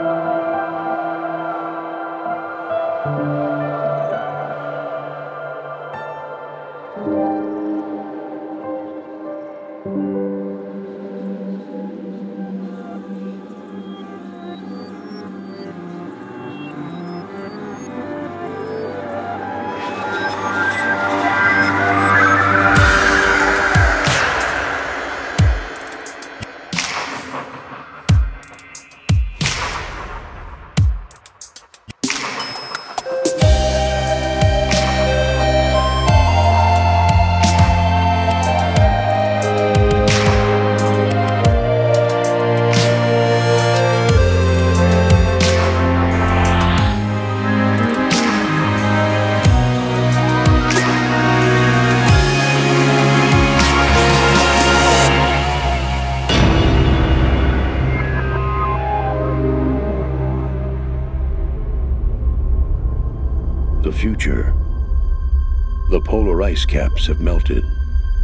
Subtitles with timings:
[67.05, 67.63] Ice have melted,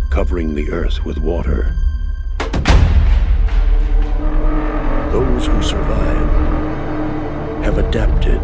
[0.08, 1.74] covering the Earth with water.
[5.12, 6.30] Those who survive
[7.62, 8.40] have adapted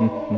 [0.00, 0.36] Mm-hmm.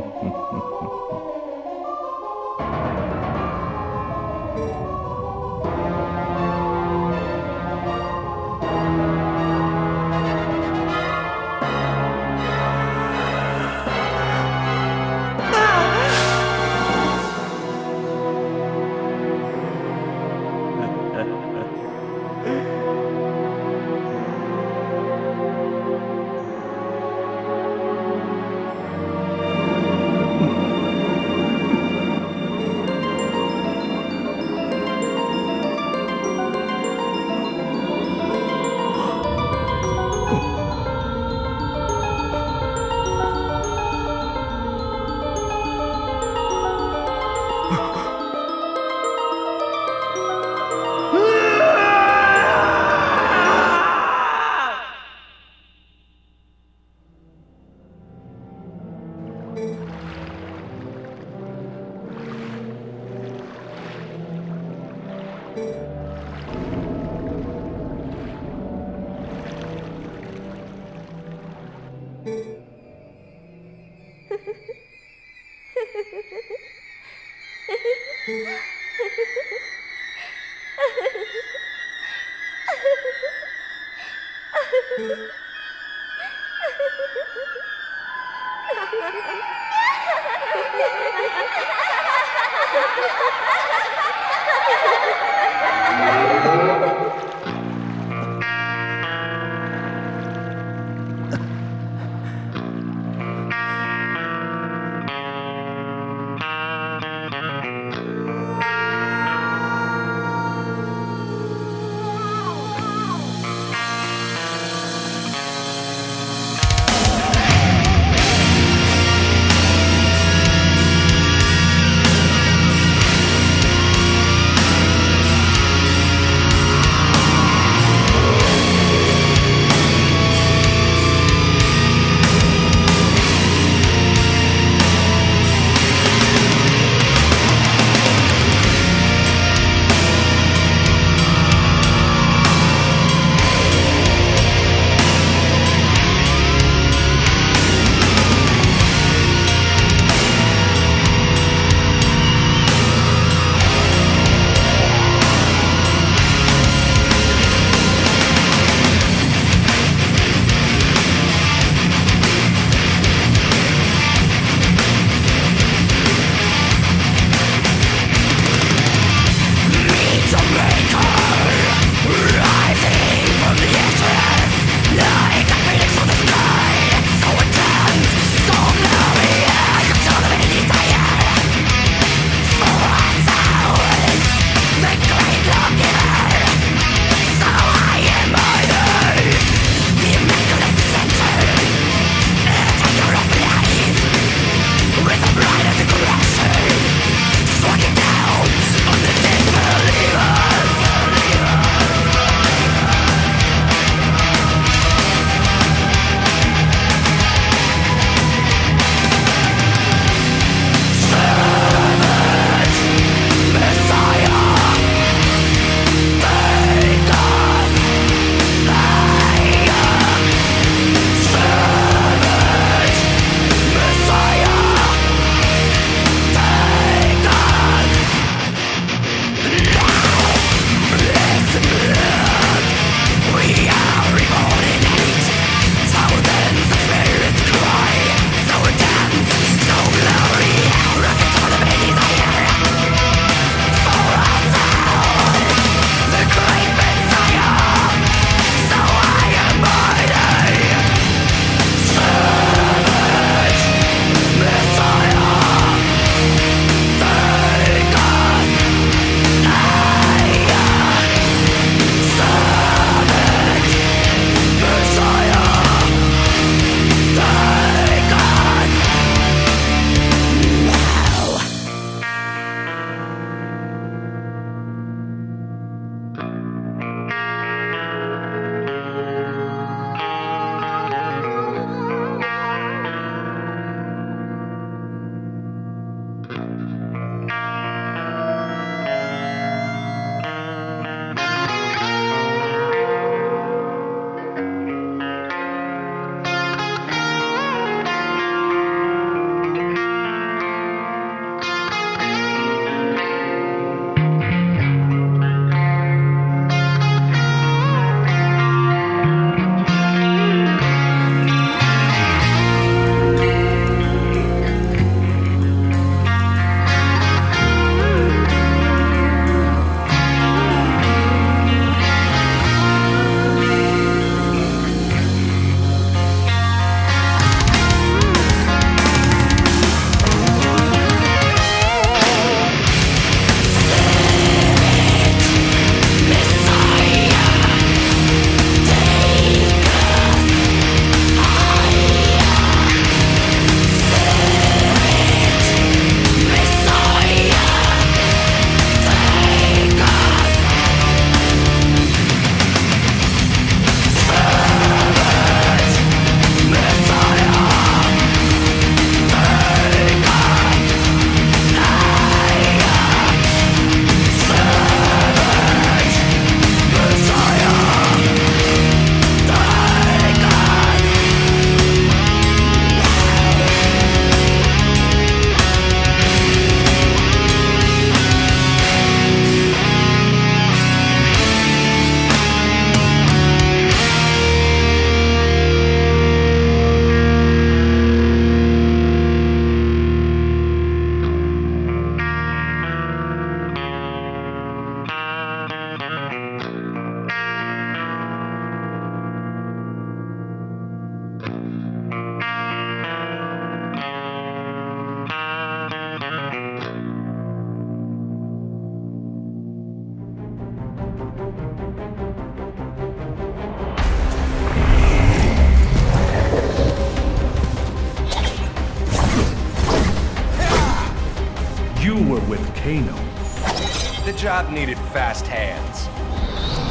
[425.01, 425.87] fast hands.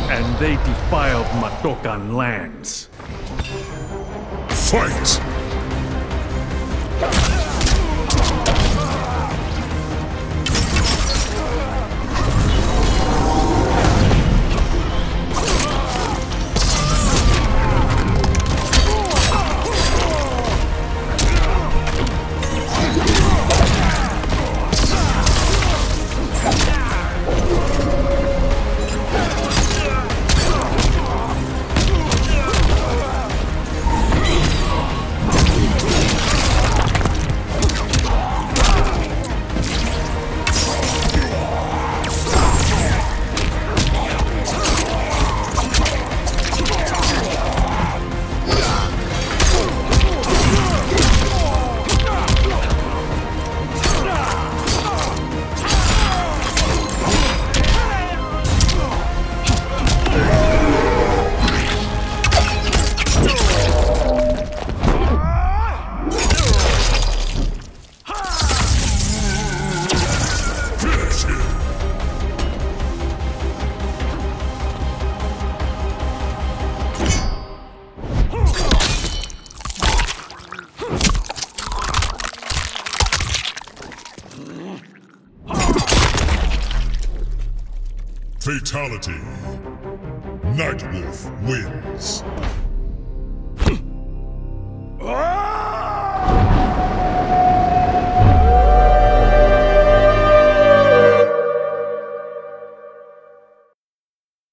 [0.08, 2.88] and they defiled Matokan lands.
[4.70, 5.10] Fight!